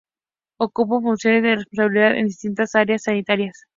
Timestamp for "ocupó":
0.57-0.99